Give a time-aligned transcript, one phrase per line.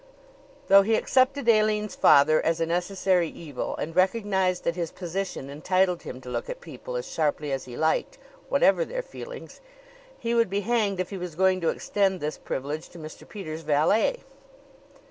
[0.67, 6.01] Though he accepted Aline's father as a necessary evil and recognized that his position entitled
[6.01, 8.17] him to look at people as sharply as he liked,
[8.49, 9.61] whatever their feelings,
[10.17, 13.29] he would be hanged if he was going to extend this privilege to Mr.
[13.29, 14.23] Peters' valet.